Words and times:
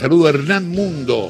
Saludo 0.00 0.28
a 0.28 0.30
Hernán 0.30 0.68
Mundo, 0.68 1.28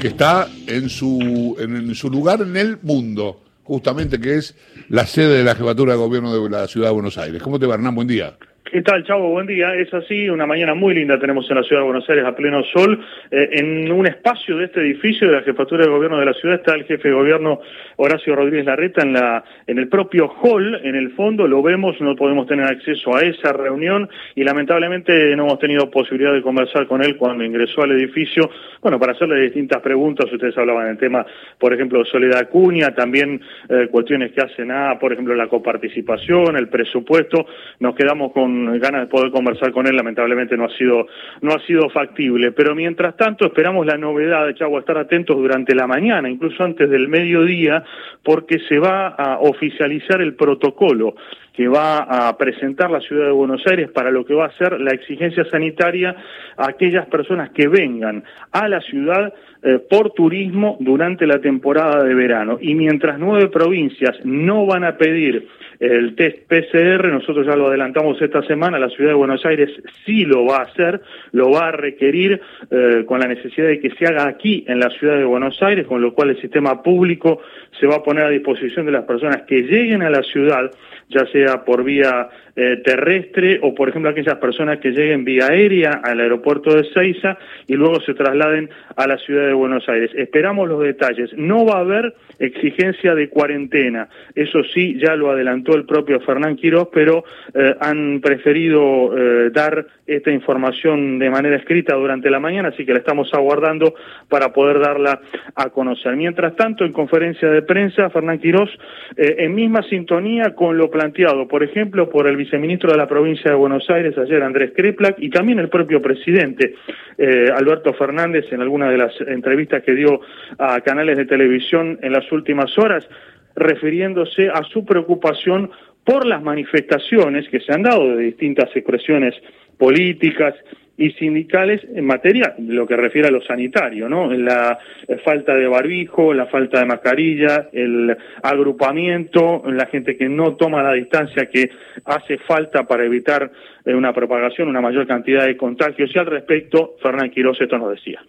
que 0.00 0.08
está 0.08 0.48
en 0.66 0.88
su, 0.88 1.54
en, 1.60 1.76
en 1.76 1.94
su 1.94 2.08
lugar 2.08 2.40
en 2.40 2.56
el 2.56 2.78
mundo, 2.80 3.42
justamente 3.64 4.18
que 4.18 4.36
es 4.36 4.54
la 4.88 5.06
sede 5.06 5.36
de 5.36 5.44
la 5.44 5.54
jefatura 5.54 5.92
de 5.92 5.98
gobierno 5.98 6.32
de 6.32 6.48
la 6.48 6.66
ciudad 6.68 6.86
de 6.86 6.94
Buenos 6.94 7.18
Aires. 7.18 7.42
¿Cómo 7.42 7.58
te 7.58 7.66
va, 7.66 7.74
Hernán? 7.74 7.94
Buen 7.94 8.08
día. 8.08 8.38
¿Qué 8.70 8.82
tal, 8.82 9.02
Chavo? 9.02 9.30
Buen 9.30 9.46
día. 9.46 9.74
Es 9.74 9.92
así, 9.94 10.28
una 10.28 10.46
mañana 10.46 10.74
muy 10.74 10.92
linda 10.94 11.18
tenemos 11.18 11.48
en 11.48 11.56
la 11.56 11.62
ciudad 11.62 11.80
de 11.80 11.86
Buenos 11.86 12.08
Aires 12.10 12.26
a 12.26 12.36
pleno 12.36 12.62
sol. 12.64 13.02
Eh, 13.30 13.48
en 13.52 13.90
un 13.90 14.06
espacio 14.06 14.58
de 14.58 14.66
este 14.66 14.80
edificio 14.80 15.26
de 15.26 15.36
la 15.36 15.42
jefatura 15.42 15.86
de 15.86 15.90
gobierno 15.90 16.18
de 16.18 16.26
la 16.26 16.34
ciudad 16.34 16.56
está 16.56 16.74
el 16.74 16.84
jefe 16.84 17.08
de 17.08 17.14
gobierno 17.14 17.60
Horacio 17.96 18.36
Rodríguez 18.36 18.66
Larreta 18.66 19.02
en, 19.02 19.14
la, 19.14 19.42
en 19.66 19.78
el 19.78 19.88
propio 19.88 20.30
hall, 20.42 20.80
en 20.84 20.96
el 20.96 21.12
fondo, 21.12 21.48
lo 21.48 21.62
vemos, 21.62 21.98
no 22.00 22.14
podemos 22.14 22.46
tener 22.46 22.66
acceso 22.66 23.16
a 23.16 23.22
esa 23.22 23.54
reunión 23.54 24.06
y 24.34 24.44
lamentablemente 24.44 25.34
no 25.34 25.44
hemos 25.44 25.58
tenido 25.60 25.90
posibilidad 25.90 26.34
de 26.34 26.42
conversar 26.42 26.86
con 26.86 27.02
él 27.02 27.16
cuando 27.16 27.44
ingresó 27.44 27.82
al 27.82 27.92
edificio, 27.92 28.50
bueno, 28.82 28.98
para 28.98 29.12
hacerle 29.12 29.40
distintas 29.40 29.80
preguntas, 29.80 30.30
ustedes 30.30 30.56
hablaban 30.58 30.88
del 30.88 30.98
tema, 30.98 31.24
por 31.58 31.72
ejemplo, 31.72 32.04
Soledad 32.04 32.50
Cuña, 32.50 32.94
también 32.94 33.40
eh, 33.68 33.88
cuestiones 33.90 34.32
que 34.32 34.42
hacen 34.42 34.70
a, 34.70 34.98
por 34.98 35.12
ejemplo, 35.12 35.34
la 35.34 35.48
coparticipación, 35.48 36.56
el 36.56 36.68
presupuesto, 36.68 37.46
nos 37.80 37.94
quedamos 37.94 38.32
con 38.32 38.57
ganas 38.80 39.02
de 39.02 39.06
poder 39.06 39.30
conversar 39.30 39.72
con 39.72 39.86
él, 39.86 39.96
lamentablemente 39.96 40.56
no 40.56 40.64
ha 40.64 40.76
sido, 40.76 41.06
no 41.40 41.52
ha 41.52 41.58
sido 41.66 41.88
factible. 41.90 42.52
Pero 42.52 42.74
mientras 42.74 43.16
tanto 43.16 43.46
esperamos 43.46 43.86
la 43.86 43.96
novedad 43.96 44.46
de 44.46 44.54
Chavo, 44.54 44.78
estar 44.78 44.98
atentos 44.98 45.36
durante 45.36 45.74
la 45.74 45.86
mañana, 45.86 46.28
incluso 46.28 46.62
antes 46.64 46.88
del 46.90 47.08
mediodía, 47.08 47.84
porque 48.22 48.58
se 48.68 48.78
va 48.78 49.08
a 49.08 49.38
oficializar 49.40 50.20
el 50.20 50.34
protocolo 50.34 51.14
que 51.58 51.66
va 51.66 52.28
a 52.28 52.38
presentar 52.38 52.88
la 52.88 53.00
ciudad 53.00 53.26
de 53.26 53.32
Buenos 53.32 53.66
Aires 53.66 53.90
para 53.90 54.12
lo 54.12 54.24
que 54.24 54.32
va 54.32 54.46
a 54.46 54.52
ser 54.52 54.80
la 54.80 54.92
exigencia 54.92 55.44
sanitaria 55.46 56.14
a 56.56 56.68
aquellas 56.68 57.06
personas 57.06 57.50
que 57.50 57.66
vengan 57.66 58.22
a 58.52 58.68
la 58.68 58.80
ciudad 58.80 59.34
eh, 59.64 59.80
por 59.90 60.12
turismo 60.12 60.76
durante 60.78 61.26
la 61.26 61.40
temporada 61.40 62.04
de 62.04 62.14
verano. 62.14 62.58
Y 62.60 62.76
mientras 62.76 63.18
nueve 63.18 63.48
provincias 63.48 64.20
no 64.22 64.66
van 64.66 64.84
a 64.84 64.96
pedir 64.96 65.48
el 65.80 66.14
test 66.14 66.46
PCR, 66.48 67.08
nosotros 67.08 67.46
ya 67.46 67.56
lo 67.56 67.66
adelantamos 67.66 68.22
esta 68.22 68.42
semana, 68.42 68.78
la 68.78 68.88
ciudad 68.88 69.10
de 69.10 69.16
Buenos 69.16 69.44
Aires 69.44 69.70
sí 70.04 70.24
lo 70.24 70.44
va 70.44 70.58
a 70.58 70.62
hacer, 70.62 71.00
lo 71.32 71.50
va 71.50 71.68
a 71.68 71.72
requerir 71.72 72.40
eh, 72.70 73.04
con 73.06 73.18
la 73.20 73.26
necesidad 73.26 73.66
de 73.66 73.80
que 73.80 73.90
se 73.90 74.06
haga 74.06 74.28
aquí 74.28 74.64
en 74.68 74.78
la 74.78 74.90
ciudad 74.90 75.16
de 75.16 75.24
Buenos 75.24 75.60
Aires, 75.62 75.86
con 75.86 76.00
lo 76.02 76.14
cual 76.14 76.30
el 76.30 76.40
sistema 76.40 76.82
público 76.82 77.40
se 77.80 77.86
va 77.86 77.96
a 77.96 78.02
poner 78.02 78.24
a 78.24 78.30
disposición 78.30 78.86
de 78.86 78.92
las 78.92 79.04
personas 79.04 79.42
que 79.42 79.62
lleguen 79.62 80.02
a 80.02 80.10
la 80.10 80.22
ciudad, 80.22 80.70
ya 81.08 81.26
sea 81.26 81.64
por 81.64 81.84
vía 81.84 82.28
eh, 82.60 82.82
terrestre 82.84 83.60
o, 83.62 83.72
por 83.72 83.88
ejemplo, 83.88 84.10
aquellas 84.10 84.38
personas 84.38 84.78
que 84.80 84.90
lleguen 84.90 85.24
vía 85.24 85.46
aérea 85.46 86.00
al 86.02 86.18
aeropuerto 86.18 86.74
de 86.74 86.90
Ceiza 86.92 87.38
y 87.68 87.74
luego 87.74 88.00
se 88.00 88.14
trasladen 88.14 88.68
a 88.96 89.06
la 89.06 89.16
ciudad 89.18 89.46
de 89.46 89.52
Buenos 89.52 89.88
Aires. 89.88 90.10
Esperamos 90.14 90.68
los 90.68 90.82
detalles. 90.82 91.30
No 91.36 91.64
va 91.64 91.76
a 91.76 91.80
haber 91.82 92.14
exigencia 92.40 93.14
de 93.14 93.28
cuarentena. 93.28 94.08
Eso 94.34 94.64
sí, 94.74 94.98
ya 94.98 95.14
lo 95.14 95.30
adelantó 95.30 95.76
el 95.76 95.84
propio 95.84 96.18
Fernán 96.18 96.56
Quirós, 96.56 96.88
pero 96.92 97.22
eh, 97.54 97.76
han 97.80 98.20
preferido 98.20 99.16
eh, 99.16 99.50
dar 99.50 99.86
esta 100.06 100.32
información 100.32 101.20
de 101.20 101.30
manera 101.30 101.54
escrita 101.56 101.94
durante 101.94 102.28
la 102.28 102.40
mañana, 102.40 102.70
así 102.70 102.84
que 102.84 102.92
la 102.92 102.98
estamos 102.98 103.32
aguardando 103.34 103.94
para 104.28 104.52
poder 104.52 104.80
darla 104.80 105.20
a 105.54 105.70
conocer. 105.70 106.16
Mientras 106.16 106.56
tanto, 106.56 106.84
en 106.84 106.92
conferencia 106.92 107.48
de 107.50 107.62
prensa, 107.62 108.10
Fernán 108.10 108.40
Quirós, 108.40 108.70
en 109.16 109.54
misma 109.54 109.82
sintonía 109.82 110.54
con 110.54 110.76
lo 110.78 110.90
planteado, 110.98 111.46
por 111.46 111.62
ejemplo, 111.62 112.10
por 112.10 112.26
el 112.26 112.36
viceministro 112.36 112.90
de 112.90 112.98
la 112.98 113.06
provincia 113.06 113.52
de 113.52 113.56
Buenos 113.56 113.88
Aires 113.88 114.18
ayer, 114.18 114.42
Andrés 114.42 114.72
Kreplak, 114.74 115.14
y 115.20 115.30
también 115.30 115.60
el 115.60 115.68
propio 115.68 116.02
presidente, 116.02 116.74
eh, 117.16 117.48
Alberto 117.54 117.94
Fernández, 117.94 118.46
en 118.50 118.60
alguna 118.62 118.90
de 118.90 118.98
las 118.98 119.12
entrevistas 119.20 119.84
que 119.84 119.94
dio 119.94 120.20
a 120.58 120.80
canales 120.80 121.16
de 121.16 121.24
televisión 121.24 122.00
en 122.02 122.12
las 122.12 122.32
últimas 122.32 122.76
horas, 122.78 123.08
refiriéndose 123.54 124.48
a 124.48 124.64
su 124.64 124.84
preocupación 124.84 125.70
por 126.02 126.26
las 126.26 126.42
manifestaciones 126.42 127.48
que 127.48 127.60
se 127.60 127.72
han 127.72 127.84
dado 127.84 128.16
de 128.16 128.24
distintas 128.24 128.74
expresiones 128.74 129.36
políticas 129.78 130.56
y 130.98 131.12
sindicales 131.12 131.80
en 131.94 132.04
materia 132.04 132.54
de 132.58 132.74
lo 132.74 132.86
que 132.86 132.96
refiere 132.96 133.28
a 133.28 133.30
lo 133.30 133.40
sanitario, 133.40 134.08
¿no? 134.08 134.32
La 134.32 134.78
falta 135.24 135.54
de 135.54 135.68
barbijo, 135.68 136.34
la 136.34 136.46
falta 136.46 136.80
de 136.80 136.86
mascarilla, 136.86 137.68
el 137.72 138.16
agrupamiento, 138.42 139.62
la 139.66 139.86
gente 139.86 140.16
que 140.16 140.28
no 140.28 140.56
toma 140.56 140.82
la 140.82 140.92
distancia 140.92 141.46
que 141.46 141.70
hace 142.04 142.38
falta 142.38 142.84
para 142.84 143.04
evitar 143.04 143.50
eh, 143.84 143.94
una 143.94 144.12
propagación, 144.12 144.68
una 144.68 144.80
mayor 144.80 145.06
cantidad 145.06 145.46
de 145.46 145.56
contagios. 145.56 146.10
Y 146.12 146.18
al 146.18 146.26
respecto, 146.26 146.96
Fernán 147.00 147.30
Quiroz 147.30 147.60
esto 147.60 147.78
nos 147.78 147.90
decía 147.90 148.20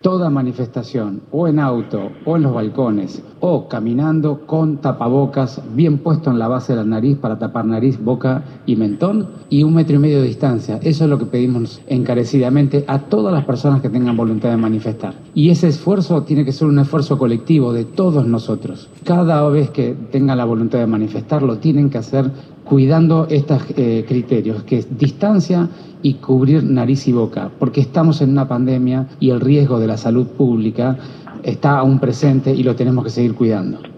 toda 0.00 0.30
manifestación, 0.30 1.22
o 1.30 1.48
en 1.48 1.58
auto, 1.58 2.10
o 2.24 2.36
en 2.36 2.42
los 2.42 2.54
balcones, 2.54 3.22
o 3.40 3.68
caminando 3.68 4.46
con 4.46 4.78
tapabocas 4.78 5.62
bien 5.74 5.98
puesto 5.98 6.30
en 6.30 6.38
la 6.38 6.48
base 6.48 6.72
de 6.72 6.80
la 6.80 6.84
nariz 6.84 7.18
para 7.18 7.38
tapar 7.38 7.64
nariz, 7.64 8.02
boca 8.02 8.44
y 8.66 8.76
mentón, 8.76 9.28
y 9.48 9.62
un 9.62 9.74
metro 9.74 9.96
y 9.96 9.98
medio 9.98 10.20
de 10.20 10.28
distancia. 10.28 10.78
Eso 10.82 11.04
es 11.04 11.10
lo 11.10 11.18
que 11.18 11.26
pedimos 11.26 11.80
encarecidamente 11.86 12.84
a 12.86 13.00
todas 13.00 13.32
las 13.32 13.44
personas 13.44 13.80
que 13.80 13.88
tengan 13.88 14.16
voluntad 14.16 14.50
de 14.50 14.56
manifestar. 14.56 15.14
Y 15.34 15.50
ese 15.50 15.68
esfuerzo 15.68 16.22
tiene 16.22 16.44
que 16.44 16.52
ser 16.52 16.68
un 16.68 16.78
esfuerzo 16.78 17.18
colectivo 17.18 17.72
de 17.72 17.84
todos 17.84 18.26
nosotros. 18.26 18.88
Cada 19.04 19.48
vez 19.48 19.70
que 19.70 19.96
tengan 20.10 20.38
la 20.38 20.44
voluntad 20.44 20.78
de 20.78 20.86
manifestar, 20.86 21.42
lo 21.42 21.58
tienen 21.58 21.90
que 21.90 21.98
hacer 21.98 22.30
cuidando 22.68 23.26
estos 23.30 23.62
eh, 23.76 24.04
criterios, 24.06 24.64
que 24.64 24.78
es 24.78 24.98
distancia 24.98 25.68
y 26.02 26.14
cubrir 26.14 26.64
nariz 26.64 27.06
y 27.06 27.12
boca, 27.12 27.50
porque 27.58 27.80
estamos 27.80 28.20
en 28.20 28.30
una 28.30 28.48
pandemia 28.48 29.06
y 29.20 29.30
el 29.30 29.40
riesgo 29.40 29.78
de 29.78 29.86
la 29.86 29.96
salud 29.96 30.26
pública 30.26 30.98
está 31.42 31.78
aún 31.78 32.00
presente 32.00 32.52
y 32.52 32.62
lo 32.64 32.74
tenemos 32.74 33.04
que 33.04 33.10
seguir 33.10 33.34
cuidando. 33.34 33.95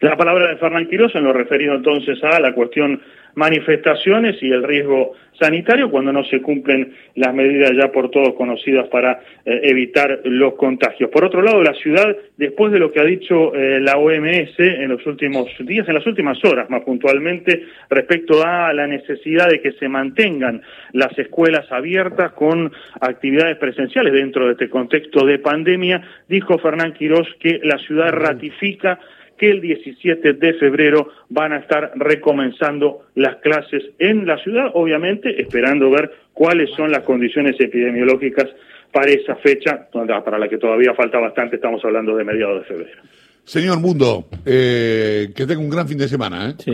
La 0.00 0.16
palabra 0.16 0.48
de 0.48 0.56
Fernán 0.56 0.86
Quiroz 0.88 1.14
en 1.14 1.24
lo 1.24 1.32
referido 1.34 1.74
entonces 1.74 2.24
a 2.24 2.40
la 2.40 2.54
cuestión 2.54 3.02
manifestaciones 3.34 4.42
y 4.42 4.50
el 4.50 4.62
riesgo 4.62 5.12
sanitario 5.38 5.90
cuando 5.90 6.10
no 6.10 6.24
se 6.24 6.40
cumplen 6.40 6.94
las 7.14 7.34
medidas 7.34 7.72
ya 7.76 7.92
por 7.92 8.10
todos 8.10 8.34
conocidas 8.34 8.88
para 8.88 9.20
eh, 9.44 9.60
evitar 9.64 10.20
los 10.24 10.54
contagios. 10.54 11.10
Por 11.10 11.24
otro 11.24 11.42
lado, 11.42 11.62
la 11.62 11.74
ciudad, 11.74 12.16
después 12.38 12.72
de 12.72 12.78
lo 12.78 12.90
que 12.90 13.00
ha 13.00 13.04
dicho 13.04 13.54
eh, 13.54 13.78
la 13.80 13.98
OMS 13.98 14.58
en 14.58 14.88
los 14.88 15.06
últimos 15.06 15.48
días, 15.60 15.86
en 15.86 15.94
las 15.94 16.06
últimas 16.06 16.42
horas 16.44 16.68
más 16.70 16.82
puntualmente, 16.82 17.64
respecto 17.90 18.42
a 18.44 18.72
la 18.72 18.86
necesidad 18.86 19.48
de 19.48 19.60
que 19.60 19.72
se 19.72 19.88
mantengan 19.88 20.62
las 20.92 21.16
escuelas 21.18 21.70
abiertas 21.70 22.32
con 22.32 22.72
actividades 23.00 23.58
presenciales 23.58 24.14
dentro 24.14 24.46
de 24.46 24.52
este 24.52 24.70
contexto 24.70 25.26
de 25.26 25.38
pandemia, 25.38 26.02
dijo 26.26 26.58
Fernán 26.58 26.94
Quirós 26.94 27.28
que 27.38 27.60
la 27.62 27.78
ciudad 27.78 28.12
ratifica 28.12 28.98
que 29.40 29.50
el 29.50 29.62
17 29.62 30.34
de 30.34 30.52
febrero 30.54 31.08
van 31.30 31.54
a 31.54 31.60
estar 31.60 31.92
recomenzando 31.96 33.06
las 33.14 33.36
clases 33.36 33.82
en 33.98 34.26
la 34.26 34.36
ciudad, 34.36 34.66
obviamente 34.74 35.40
esperando 35.40 35.90
ver 35.90 36.12
cuáles 36.34 36.68
son 36.76 36.92
las 36.92 37.04
condiciones 37.04 37.56
epidemiológicas 37.58 38.48
para 38.92 39.10
esa 39.10 39.36
fecha, 39.36 39.88
para 39.90 40.38
la 40.38 40.46
que 40.46 40.58
todavía 40.58 40.92
falta 40.92 41.18
bastante, 41.18 41.56
estamos 41.56 41.82
hablando 41.86 42.14
de 42.16 42.24
mediados 42.24 42.60
de 42.60 42.66
febrero. 42.66 43.02
Señor 43.44 43.80
Mundo, 43.80 44.26
eh, 44.44 45.30
que 45.34 45.46
tenga 45.46 45.60
un 45.60 45.70
gran 45.70 45.88
fin 45.88 45.96
de 45.96 46.08
semana. 46.08 46.50
¿eh? 46.50 46.54
Sí. 46.58 46.72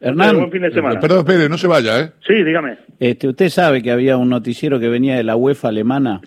Hernán, 0.00 0.36
buen 0.36 0.50
fin 0.50 0.62
de 0.62 0.72
semana. 0.72 0.98
Perdón, 0.98 1.20
espere, 1.20 1.48
no 1.48 1.56
se 1.56 1.68
vaya. 1.68 2.00
¿eh? 2.00 2.10
Sí, 2.26 2.42
dígame. 2.42 2.76
Este, 2.98 3.28
usted 3.28 3.48
sabe 3.50 3.82
que 3.82 3.92
había 3.92 4.16
un 4.16 4.28
noticiero 4.28 4.80
que 4.80 4.88
venía 4.88 5.16
de 5.16 5.22
la 5.22 5.36
UEFA 5.36 5.68
alemana 5.68 6.20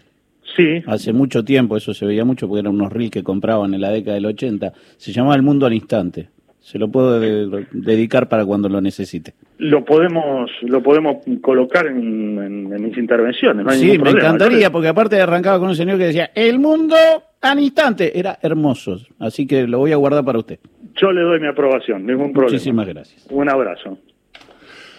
Sí. 0.58 0.82
Hace 0.88 1.14
mucho 1.14 1.46
tiempo, 1.46 1.78
eso 1.78 1.94
se 1.94 2.06
veía 2.06 2.26
mucho 2.26 2.48
porque 2.48 2.62
eran 2.62 2.74
unos 2.74 2.92
reels 2.92 3.12
que 3.12 3.24
compraban 3.24 3.74
en 3.74 3.80
la 3.82 3.92
década 3.92 4.16
del 4.16 4.26
80. 4.26 4.74
Se 4.98 5.14
llamaba 5.14 5.36
El 5.36 5.44
Mundo 5.44 5.66
al 5.68 5.74
Instante. 5.74 6.30
Se 6.60 6.78
lo 6.78 6.90
puedo 6.90 7.18
de 7.22 7.66
dedicar 7.72 8.28
para 8.28 8.44
cuando 8.46 8.68
lo 8.68 8.82
necesite. 8.82 9.36
Lo 9.58 9.86
podemos 9.86 10.52
lo 10.64 10.84
podemos 10.84 11.18
colocar 11.42 11.88
en, 11.88 11.98
en, 12.40 12.74
en 12.74 12.84
mis 12.84 12.98
intervenciones. 12.98 13.66
No 13.66 13.72
hay 13.72 13.80
sí, 13.80 13.92
me 13.92 14.00
problema. 14.00 14.20
encantaría 14.20 14.70
porque 14.70 14.90
aparte 14.90 15.22
arrancaba 15.22 15.60
con 15.60 15.70
un 15.70 15.76
señor 15.78 15.98
que 15.98 16.08
decía 16.08 16.32
El 16.36 16.60
Mundo 16.60 16.96
al 17.42 17.60
Instante. 17.60 18.20
Era 18.20 18.38
hermoso. 18.42 18.98
Así 19.20 19.48
que 19.48 19.66
lo 19.66 19.80
voy 19.80 19.94
a 19.94 19.96
guardar 19.96 20.26
para 20.26 20.40
usted. 20.40 20.60
Yo 21.00 21.12
le 21.14 21.22
doy 21.22 21.40
mi 21.40 21.48
aprobación, 21.48 22.06
ningún 22.06 22.34
problema. 22.34 22.52
Muchísimas 22.52 22.88
gracias. 22.88 23.28
Un 23.30 23.48
abrazo. 23.50 23.98